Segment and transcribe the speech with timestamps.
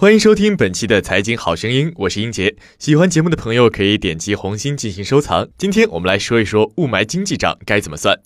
[0.00, 2.54] 欢迎收听本期的财经好声音，我是英杰。
[2.78, 5.48] 喜欢节目的朋友可以点击红心进行收藏。
[5.58, 8.16] 今天我们来说一说雾霾经济账该怎么算。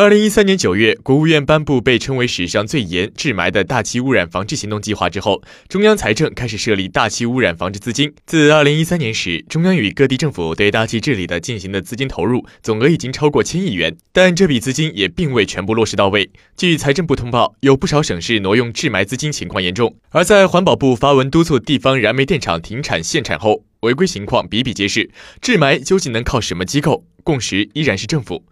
[0.00, 8.14] 二零一三年九月，国务院颁布被称为史上最严治霾的大气污染防治行动计划之后，中央财政开始设立大气污染防治资金。
[8.24, 16.30] 自二零一三年时，中央与各地政府对大气治理的进行的资金投入总额已经超过千亿元，但这笔资金也并未全部落实到位。
[16.56, 19.96] 据财政部通报，有不少省市挪用治霾资金情况严重。
[20.10, 25.10] 而在环保部发文督促地方燃煤电厂停产限产后，违规情况比比皆是。
[25.42, 27.04] 治霾究竟能靠什么机构？
[27.24, 28.44] 共识依然是政府。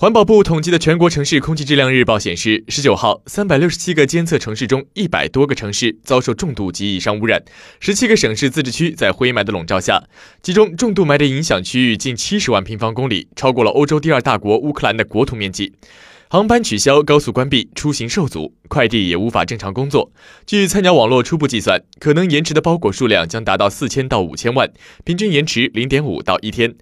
[0.00, 7.44] 环保部统计的全国城市空气质量日报显示，十九号，三百六十七个监测城市中，一百多个城市遭受重度及以上污染，
[7.80, 10.02] 十七个省市自治区在灰霾的笼罩下，
[10.42, 15.74] 其中重度霾的影响区域近七十万平方公里，超过了欧洲第二大国乌克兰的国土面积。
[16.30, 20.10] 航班取消，高速关闭，出行受阻，快递也无法正常工作。
[20.46, 24.72] 据菜鸟网络初步计算，可能延迟的包裹数量将达到四千到五千万，
[25.04, 26.74] 平均延迟零点五到一天。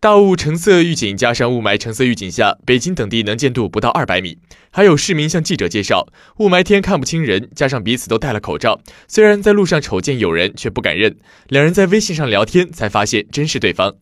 [0.00, 4.38] 大雾橙色预警加上雾霾橙色预警下，北京等地能见度不到二百米。
[4.70, 11.16] 还有市民向记者介绍，雾霾天看不清人，加上彼此都戴了口罩，虽然在路上瞅见有人，却不敢认。
[11.48, 13.96] 两人在微信上聊天，才发现真是对方。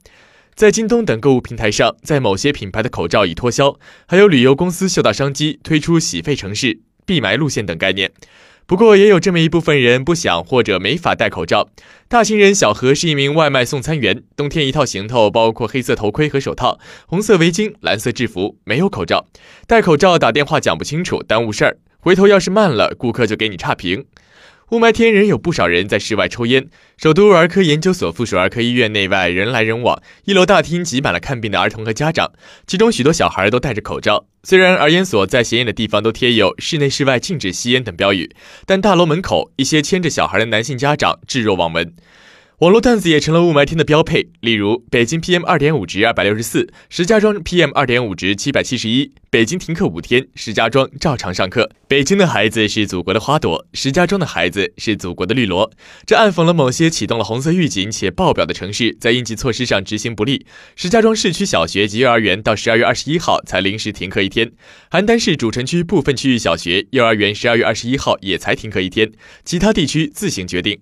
[0.54, 8.12] 在京东等购物平台上，在某些品牌的口罩已脱销，还有旅游公司嗅到商机，推出洗肺城市、闭霾路线等概念。
[8.68, 11.68] 不过，也有这么一部分人不想或者没法戴口罩。
[12.08, 19.28] 大兴人小何是一名外卖送餐员，冬天一套行头包括黑色头盔和手套、红色围巾、蓝色制服，没有口罩。
[19.68, 21.78] 戴口罩打电话讲不清楚，耽误事儿。
[22.00, 24.04] 回头要是慢了，顾客就给你差评。
[24.70, 26.66] 雾霾天仍有不少人在室外抽烟。
[26.96, 32.32] 首都儿科研究所附属儿科医院内外人来人往，一楼大厅挤满了看病的儿童和家长，
[32.66, 34.26] 其中许多小孩都戴着口罩。
[34.42, 41.94] 虽然儿研所在显眼的地方都贴有“室内室外禁止吸烟”等标语，但大楼门口一些牵着小孩的男性家长置若罔闻。
[42.60, 49.12] 网络段子也成了雾霾天的标配，例如北京 PM 二点五值二百六十四，石家庄 PM 二点五值七百七十一。
[49.28, 51.70] 北京停课五天，石家庄照常上课。
[51.86, 55.70] 北京的孩子是祖国的花朵，石家庄的孩子是祖国的绿萝。
[56.06, 60.46] 这暗讽了某些启动了红色预警且爆表的城市在应急措施上执行不力。
[60.76, 64.50] 石家庄市区小学及幼儿园到十二月二十一号才临时停课一天，
[64.90, 69.12] 邯郸市主城区部分区域小学、幼儿园十二月二十一号也才停课一天，
[69.44, 70.80] 其他地区自行决定。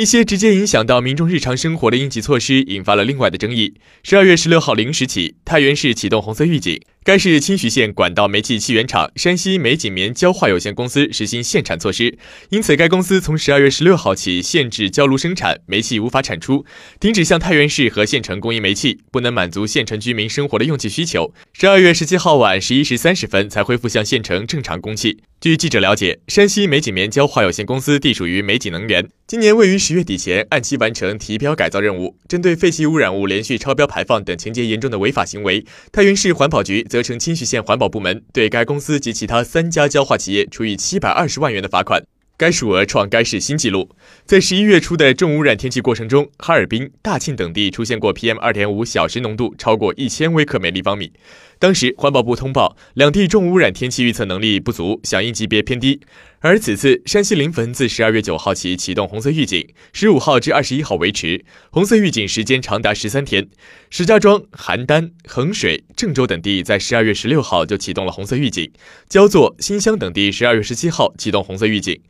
[0.00, 3.74] 一些直接影响到民众日常生活的应急措施，引发了另外的争议。
[4.02, 6.80] 十二月十六号零时起，太原市启动红色预警。
[7.02, 12.18] 该市清徐县管道煤气气源厂山西煤锦棉焦化有限公司实行限产措施，
[12.50, 16.66] 因此该公司从十二月十六号起限制焦炉生产，煤气无法产出，
[17.00, 21.32] 停止向太原市和县城供应煤气，不能满足县城居民生活的用气需求。
[21.54, 25.22] 十二月十七号晚十一时三十分才恢复向县城正常供气。
[25.40, 32.18] 据记者了解，山西煤锦棉焦化有限公司隶属于煤锦能源，今年位于十月底前按期完成提标改造任务。
[32.28, 36.86] 针对废气污染物连续超标排放等情节严重的违法行为，太原市环保局。
[36.90, 42.02] 责成清徐县环保部门对该公司及其他三家焦化企业处以七百二十万元的罚款，
[42.36, 43.90] 该数额创该市新纪录。
[44.26, 51.12] 在十一月初的重污染天气过程中，哈尔滨、大庆等地出现过 PM 二点五小时浓度超过一千微克每立方米。
[51.60, 56.00] 当时环保部通报，两地重污染天气预测能力不足，响应级别偏低。
[56.38, 63.46] 而此次山西临汾自十二月九号起启动红色预警，十五号至二十一号维持，红色预警时间长达十三天。
[63.90, 68.72] 石家庄、邯郸、衡水、郑州等地在十二月十六号就启动了红色预警，
[69.10, 72.00] 焦作、新乡等地十二月十七号启动红色预警，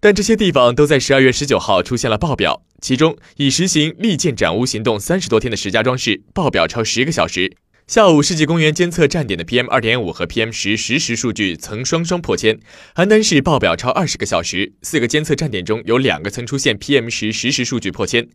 [0.00, 7.56] 但这些地方都在十二月十九号出现了爆表，其中已实行利剑斩污行动三十多天的石家庄市爆表超十个小时。
[7.88, 12.60] 下午，世纪公园监测站点的 PM 二点五和 PM 十实时数据曾双双破千。
[12.94, 18.28] 邯郸市爆表超二十个小时，四个监测站点中有两个曾出现 PM 十实时数据破千。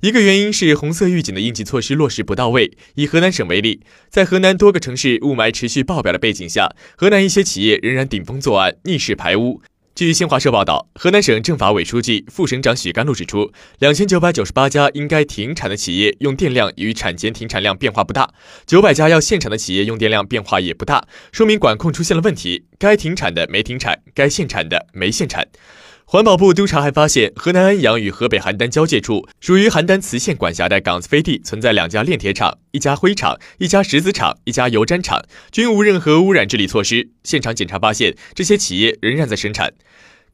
[0.00, 2.76] 一个原因是红色预警的应急措施落实不到位。
[2.96, 3.80] 以河南省为例，
[4.10, 9.62] 在河南多个城市雾霾持续爆表的背景下，河南一些企业仍然顶风作案，逆势排污。
[9.96, 18.34] 据新华社报道，河南省政法委书记、副省长许甘露指出，两千九百九十八家应该停产的企业用电量与产前停产量变化不大，
[18.66, 25.48] 九百家要限产的企业用电量变化也不大，说明管控出现了问题，该停产的没停产，该限产的没限产。
[26.08, 37.08] 环保部督查还发现，河南安阳与河北邯郸交界处，属于邯郸磁县管辖的岗子飞地存在两家炼铁厂、一家灰厂、一家石子厂、一家油毡厂，均无任何污染治理措施。
[37.24, 39.72] 现场检查发现，这些企业仍然在生产。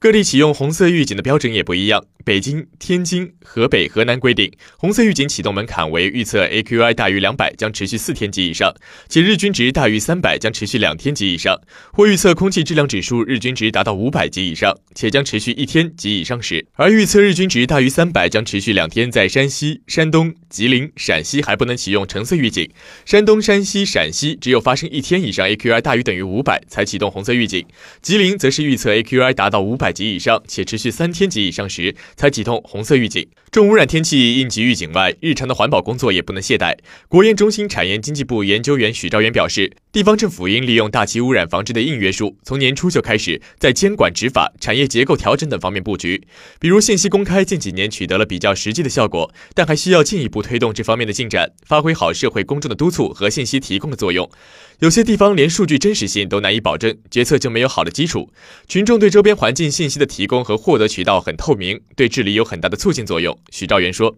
[0.02, 2.04] 各地启用红色预警的标准也不一样。
[2.24, 8.72] 北京、天津、河北、河南规定，红色预警启动门槛为预测 AQI 大于两百将持续四天及以上，
[9.08, 11.56] 且日均值大于三百将持续两天及以上；
[11.92, 16.66] 或预测空气质量指数日均值达到五百及以上，且将持续一天及以上时。
[16.74, 22.66] 而预测日均值大于三百将持续两天，在山西、山东、吉林、陕西还不能启用橙色预警；
[23.04, 27.64] 山东、山西、陕西只有发生一天以上 AQI 大于等于五百才启动红色预警；
[28.00, 31.94] 吉林则是预测 AQI 达到五百级以上且持续三天及以上时。
[32.16, 33.26] 才启动红色预警。
[33.50, 36.76] 重污染天气应急预警外，日常的环保工作也不能懈怠。
[37.08, 46.26] 国研中心产业经济部研究员许兆元表示，地方政府应利用大气污染防治的硬约束，从年初就开始在监管执法、产业结构调整等方面布局。
[46.58, 54.30] 比如信息公开近几年取得了比较实际的效果，但还需要进一步推动这方面的进展，发挥好社会公众的督促和信息提供的作用。
[54.78, 58.32] 有些地方连数据真实性都难以保证，决策就没有好的基础。
[58.66, 63.38] 群众对周边环境信息的提供和获得渠道很透明，对治理有很大的促进作用。
[63.50, 64.16] 许兆元说：“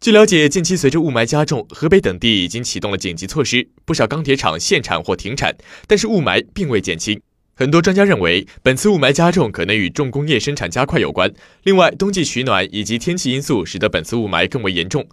[0.00, 5.54] 据了解，近期随着雾霾加重，河北等地已经启动了紧急措施，不少钢铁厂限产或停产，
[5.86, 7.20] 但是雾霾并未减轻。
[7.54, 11.30] 很多专家认为，本次雾霾加重可能与重工业生产加快有关。
[11.64, 15.06] 另外，冬季取暖以及天气因素使得本次雾霾更为严重。”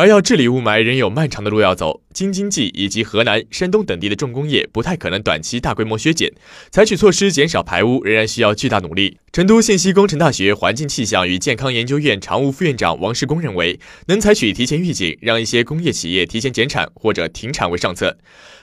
[0.00, 2.00] 而要治理雾霾，仍有漫长的路要走。
[2.14, 6.32] 京津冀以及河南、山东等地的重工业不太可能短期大规模削减，
[6.70, 9.18] 采取措施减少排污仍然需要巨大努力。
[9.30, 18.16] 成都信息工程大学环境气象与健康研究院常务副院长王世功认为，能采取提前预警，让一些工业企业提前减产或者停产为上策。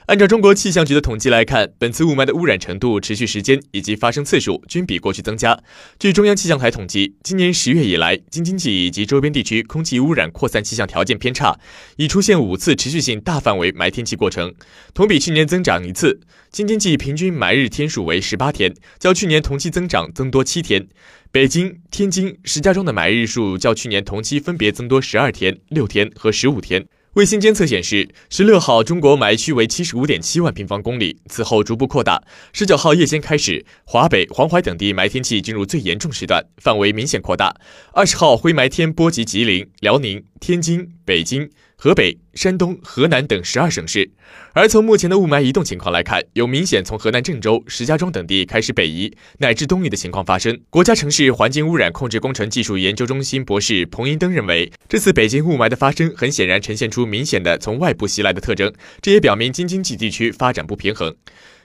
[0.08, 5.58] 按照中国气象局的统计来看，本次雾霾的污染程度、持续时间以及发生次数均比过去增加。
[6.00, 11.60] 据中央气象台统计，今年十月以来，京津冀以及周边地区空气污染扩散气象条件偏偏差，
[11.98, 14.54] 已出现五次持续性大范围霾天气过程，
[14.94, 16.22] 同比去年增长一次。
[16.52, 20.88] 京津冀平均霾日天数为十八天，较去年同期增长增多七天。
[21.30, 26.88] 北京、天津、石家庄的霾日数较去年同期分别增多十二天、六天和十五天。
[27.18, 32.22] 卫星监测显示，十六号中国霾区为七十五点七万平方公里，此后逐步扩大。
[32.54, 37.56] 十九号夜间开始，华北、黄淮等地霾天气进入最严重时段，范围明显扩大。
[37.94, 41.50] 二十号灰霾天波及吉林、辽宁、天津、北京。
[41.80, 44.10] 河北、山东、河南等十二省市，
[44.54, 50.60] 而从目前的雾霾移动情况来看，有明显从河南郑州、石家庄等地开始北移乃至东移的情况发生。
[50.72, 61.16] 国家城市环境污染控制工程技术研究中心博士彭英登认为，这次北京雾霾的发生，很显然呈现出明显的从外部袭来的特征，这也表明京津冀地区发展不平衡。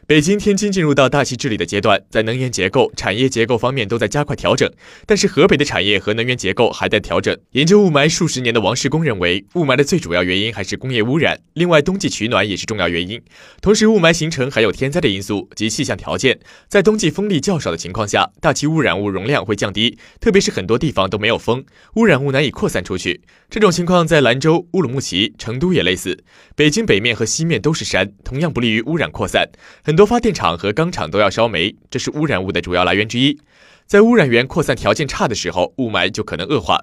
[0.05, 4.69] 北京、天津进入到大气治理的阶段，在能源结构、产业结构方面都在加快调整，
[5.07, 7.39] 但是河北的产业和能源结构还在调整。
[7.53, 13.23] 研究雾霾数十年的王世功认为，雾霾的最主要原因还是工业污染，另外冬季取暖也是重要原因。
[13.61, 21.65] 同时，雾霾形成还有天灾的因素及气象条件，在冬季风力较少的情况下，大气污染物容量会降低，特别是很多地方都没有风，
[21.95, 23.23] 污染物难以扩散出去。
[23.49, 26.25] 这种情况在兰州、乌鲁木齐、成都也类似。
[26.57, 29.49] 北京北面和西面都是山，同样不利于污染扩散。
[29.93, 33.39] 很多发电厂和钢厂都要烧煤，这是污染物的主要来源之一。
[33.87, 36.83] 在污染源扩散条件差的时候，雾霾就可能恶化。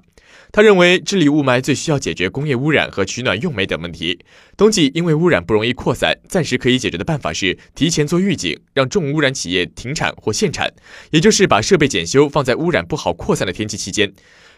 [0.51, 4.19] 他认为，治理雾霾最需要解决工业污染和取暖用煤等问题。
[4.55, 10.71] 冬季因为污染不容易扩散，暂时可以解决的办法是提前做预警，让重污染企业停产或限产，
[11.09, 14.13] 也就是把设备检修放在污染不好扩散的天气期间。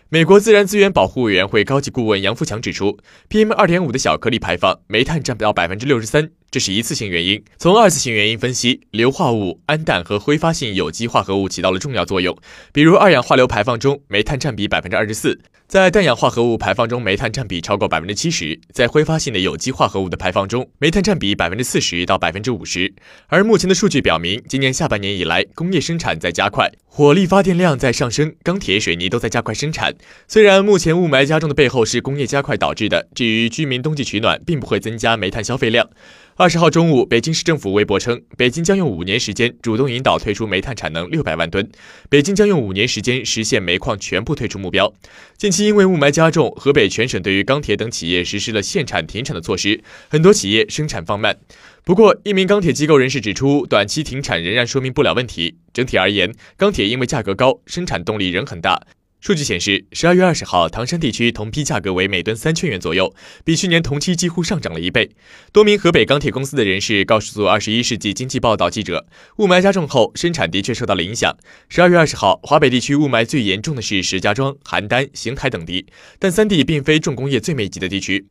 [0.09, 2.97] 美国自然资源保护委员会高级顾问杨富强指出
[3.29, 6.31] ，PM 二点五的小颗粒排放，煤炭占不到百分之六十三。
[6.51, 7.41] 这是一次性原因。
[7.57, 12.37] 从二次性原因分析，硫化物、氨氮和挥发性有机化合物起到了重要作用。
[12.73, 15.39] 比如二氧化硫排放中，煤炭占比百分之二十四；
[15.71, 22.93] 在氮氧化合物排放中，煤炭占比超过百分之七十；在挥发性的有机化合物的排放中，煤炭占比百分之四十到百分之五十。
[23.27, 29.95] 而目前的数据表明，今年下半年以来，工业生产在加快，火力发电量在上升，钢铁、水泥都在加快生产。
[30.27, 35.89] 虽然目前雾霾加重的背后是工业加快导致的，至于居民冬季取暖，并不会增加煤炭消费量。
[36.35, 41.69] 二十号中午，北京市政府微博称，北京将用五年时间主动引导退出煤炭产能六百万吨。
[42.09, 44.91] 北京将用五年时间实现煤矿全部退出目标。
[45.37, 51.37] 近期因为雾霾加重，河北全省对于钢铁等企业实施了限产停产的措施，很多企业生产放慢。
[51.83, 55.57] 不过，一名钢铁机构人士指出，短期停产仍然说明不了问题。
[55.73, 58.81] 整体而言，钢铁因为价格高，生产动力仍很大。
[59.21, 63.13] 数据显示，十二月二十号，唐山地区同批价格为每吨三千元左右，
[63.45, 65.11] 比去年同期几乎上涨了一倍。
[65.53, 69.05] 多名河北钢铁公司的人士告诉《二十一世纪经济报道》记者，
[69.37, 71.37] 雾霾加重后，生产的确受到了影响。
[71.69, 75.85] 十二月二十号，华北地区雾霾最严重的是石家庄、邯郸、邢台等地，
[76.17, 78.25] 但三地并非重工业最密集的地区。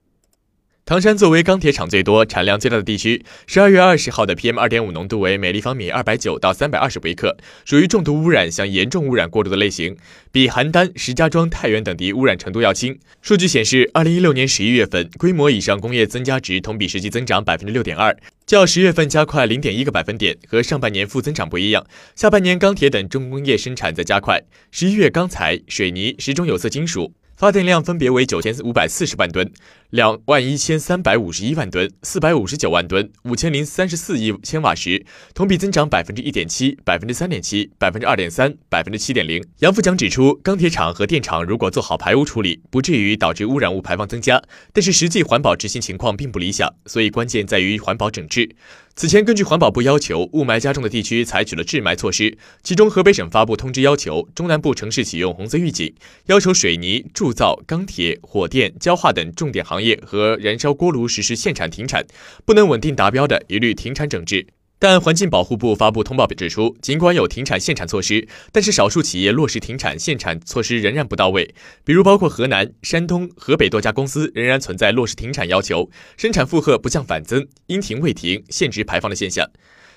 [0.87, 9.97] 唐山作为钢铁厂最多、产量最大的地区，十二月二十号的 PM 二点五浓度为每立方米二百九到三百二十微克，属于重度污染向严重污染过渡的类型，
[10.33, 12.99] 比邯郸、石家庄、太原等地污染程度要轻。
[13.23, 21.87] 数据显示，二零一六年十一月份规模以上工业增加值同比实际增长百分之六点二，较十月份加快零点一个百分点，和上半年负增长不一样。
[22.17, 27.13] 下半年钢铁等重工业生产在加快，十一月钢材、水泥、十种有色金属。
[27.37, 29.51] 发电量分别为九千五百四十万吨、
[29.90, 35.04] 两万一千三百五十一万吨、四百五十九万吨、五千零三十四亿千瓦时，
[35.35, 39.44] 同比增长百分之一点七、百分之三点七、百分之二点三、百分之七点零。
[39.59, 44.40] 杨富强指出，钢铁厂和电厂如果做好排污处理，不至于导致污染物排放增加，
[44.73, 48.54] 但是实际环保执行情况并不理想，所以关键在于环保整治。
[48.97, 52.37] 此前，根据环保部要求，雾霾加重的地区采取了治霾措施。
[52.62, 55.94] 其中，河北省发布通知，要求中南部城市启用红色预警，
[56.26, 62.05] 要求水泥、铸造、钢铁、火电、焦化等重点行业和燃烧锅炉实施限产停产，
[62.45, 64.47] 不能稳定达标的，一律停产整治。
[64.83, 71.55] 但环境保护部发布通报指出，尽管有停产限产措施，但是少数企业落实停产限产措施仍然不到位。
[71.85, 79.47] 比如，包括河南、山东、河北多家公司仍然存在落实停产要求，生产负荷不降反增，应停未停，限值排放的现象。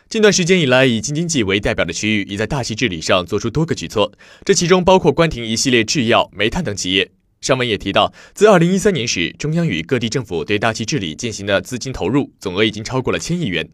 [0.09, 4.11] 近段时间以来，以京津冀为代表的区域已在大气治理上做出多个举措，
[4.43, 7.09] 这其中包括关停一系列制药、煤炭等企业。
[7.43, 13.69] 上文也提到，自二零一三年时，中央与各地政府对大气治理进行的资金投入总额已经超过了千亿元。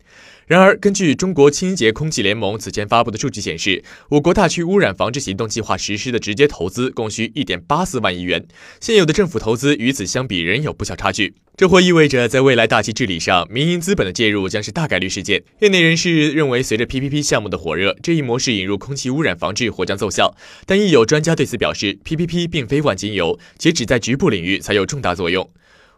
[0.49, 8.47] 然而，根据中国清洁空气联盟此前发布的数据显示，我国大区污染防治行动计划实施的直接投资共需一点八四万亿元，
[8.81, 11.35] 现有的政府投资与此相比仍有不小差距。
[11.55, 15.43] 这或意味着，在未来大气治理上，民营资本的介入将是大概率事件。
[15.59, 20.35] 业内人士认为，随着 PPP 项目的火热，这一模式引入空气污染防治或将奏效。
[20.65, 25.47] 但亦有专家对此表示，PPP 并非万金油，且只在局部领域才有重大作用。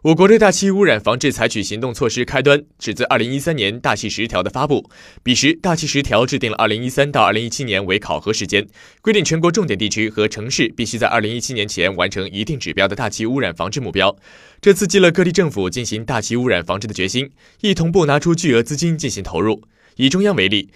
[0.04, 4.90] 我国对大气污染防治采取行动措施开端，是自二零一三年大气十条的发布。
[5.22, 8.66] 彼时，大气十条制定了二零一三到二零一七年为考核时间，
[9.04, 14.18] 规定全国重点地区和城市必须在二零一七年前完成一定指标的大气污染防治目标。
[14.60, 17.30] 这刺激了各地政府进行大气污染防治的决心，
[17.60, 19.62] 亦同步拿出巨额资金进行投入。
[19.98, 20.72] 以中央为例。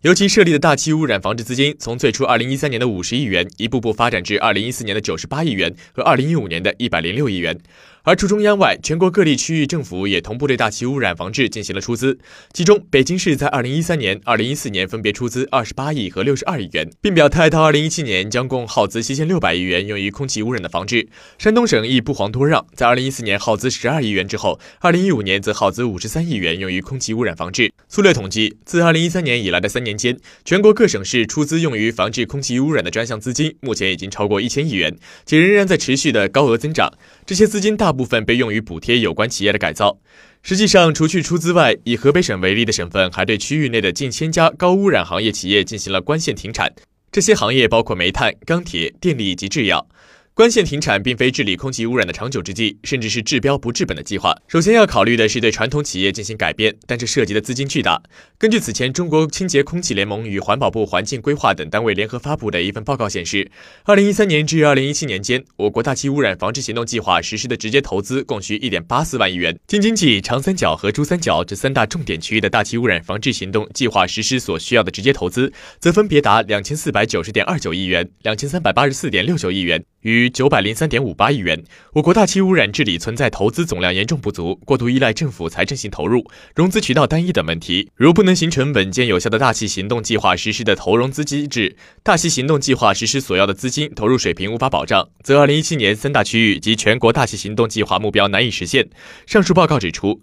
[0.00, 7.56] 尤其设立的大气污染防治资金，从最初二零一三年的五十亿元，一步步发展至二零一四年的九十八亿元和二零一五年的一百零六亿元。
[8.04, 12.18] 而除中央外，全国各地区域政府也同步对大气污染防治进行了出资。
[12.52, 21.06] 其中，北京市在二零一三年、二零一四年分别出资二十八亿和六十二亿元，并表态到二零一七年将共耗资七千六百亿元用于空气污染的防治。
[21.38, 27.72] 山东省亦不遑多让，在二零一四年耗资十二亿元之后，二零一五年则耗资五十三亿元用于空气污染防治。
[27.88, 36.92] 粗略统计，自二零一三年以来的三年间，全国各省市出资用于防治空气污染的专项资金，目前已经超过一千亿元，且仍然在持续的高额增长。
[37.24, 39.98] 这些资金大部分被用于补贴有关企业的改造。
[40.42, 46.72] 实际上，除去出资外，以河北省为例的省份还对区域内的近千家高污染行业企业进行了关线停产。
[47.12, 49.86] 这些行业包括煤炭、钢铁、电力以及制药。
[50.34, 54.34] 关线停产并非治理空气污染的长久之计，甚至是治标不治本的计划。
[54.48, 58.02] 首先要考虑的是对传统企业进行改变，但这涉及的资金巨大。
[58.38, 63.50] 根据此前中国清洁空气联盟与环保部环境规划等单位联合发布的一份报告显示，
[63.84, 69.54] 二零一三年至二零一七年间，我国大气污染防治行动计划实施的直接投资共需一点八四万亿元。
[69.66, 79.84] 京津冀、长三角和珠三角这三大重点区域的大气污染防治行动计划实施所需要的直接投资，则分别达两千四百九十点二九亿元、两千三百八十四点六九亿元。
[80.02, 87.88] 逾九百零三点五八亿元，我国大气污染治理存在投资总量严重不足、过度依赖政府财政性投入、融资渠道单一等问题。
[87.94, 98.88] 如不能形成稳健有效的大气行动计划实施的投融资机制，大气行动计划实施所要的资金投入水平无法保障，则二零一七年三大区域及全国大气行动计划目标难以实现。
[99.24, 100.20] 上述报告指出。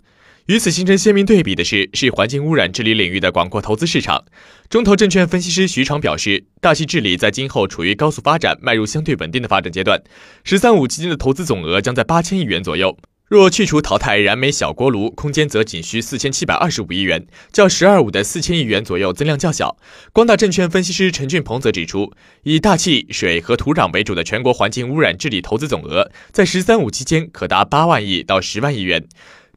[0.49, 4.25] 与此形成鲜明对比的是，是环境污染治理领域的广阔投资市场。
[4.67, 10.01] 中投证券分析师徐长表示，大气治理在今后处于高速发展、迈入相对稳定的发展阶段。
[10.43, 12.97] “十三五”期间的投资总额将在八千亿元左右。
[13.27, 19.77] 若去除淘汰燃煤小锅炉，空间则仅需四千七百二十五亿元，较“十二五”的四千亿元左右增量较小。
[20.11, 29.07] 光大证券分析师陈俊鹏则指出，以大气、水和土壤为主的全国环境污染治理投资总额，在“十三五”期间可达八万亿到十万亿元。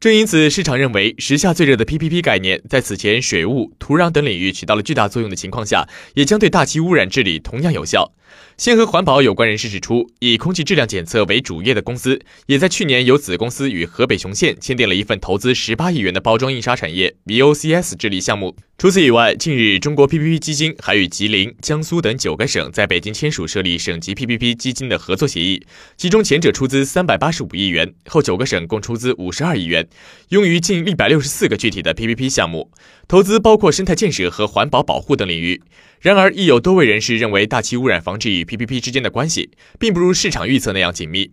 [0.03, 8.11] 正因此，市场认为时下最热的 PPP 概念，在此前水务、土壤等领域起到了巨大作用的情况下，也将对大气污染治理同样有效。
[8.57, 18.57] 先和环保有关人士指出，以空气质量检测为主业的公司，也在去年由子公司与河北雄县签订了一份投资十八亿元的包装印刷产业 VOCS 治理项目。
[18.75, 25.63] 除此以外，近日中国 PPP 基金还与吉林、江苏等九个省在北京签署设立省级 PPP 基金的合作协议，
[25.95, 29.87] 其中前者出资三百八十五亿元，后九个省共出资五十二亿元，
[30.29, 32.71] 用于近一百六十四个具体的 PPP 项目，
[33.07, 35.61] 投资包括生态建设和环保保护等领域。
[36.01, 41.31] 然而，亦有多位人士认为，大气污染防治与 PPP 之间的关系，并不如市场预测那样紧密。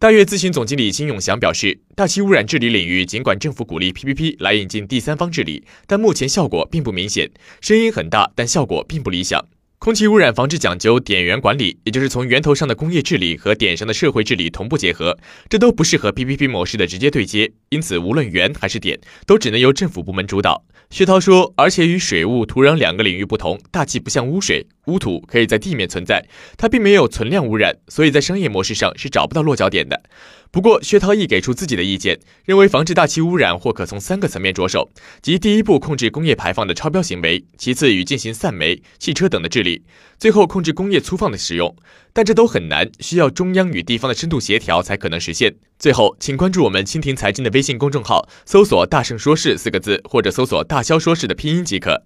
[0.00, 7.30] 大悦咨询总经理金永祥表示，大气污染治理领域，尽管政府鼓励 PPP 来引进第三方治理，但目前效果并不明显，
[7.60, 9.44] 声音很大，但效果并不理想。
[9.78, 15.18] 空气污染防治讲究点源管理，也就是从源头上的工业治理和点上的社会治理同步结合，
[15.50, 20.64] 这都不适合 PPP 模式的直接对接，因此无论源还是点，都只能由政府部门主导。
[20.90, 24.66] 薛涛说，而且与水务、土壤两个领域不同，大气不像污水。
[24.86, 26.26] 污土可以在地面存在，
[26.58, 30.02] 它并没有存量污染，所以在商业模式上是找不到落脚点的。
[30.50, 34.90] 不过，薛涛亦给出自己的意见，认为防治大气污染或可从三个层面着手，
[35.22, 39.84] 即第一步控制工业排放的超标行为，其次与进行散煤、汽车等的治理，
[40.18, 41.76] 最后控制工业粗放的使用。
[42.12, 45.54] 但这都很难，需要中央与地方的深度协调才可能实现。
[45.78, 52.04] 最后，请关注我们蜻蜓财经的微信公众号，搜索“大圣说事”四个字，或者搜索“大肖说事”的拼音即可。